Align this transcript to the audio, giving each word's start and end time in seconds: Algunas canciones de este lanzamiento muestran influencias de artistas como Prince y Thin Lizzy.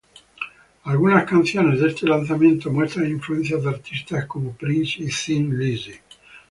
Algunas 0.85 1.25
canciones 1.29 1.79
de 1.79 1.89
este 1.89 2.07
lanzamiento 2.07 2.71
muestran 2.71 3.07
influencias 3.07 3.61
de 3.63 3.69
artistas 3.69 4.25
como 4.25 4.51
Prince 4.53 4.95
y 4.97 5.09
Thin 5.09 5.55
Lizzy. 5.59 5.93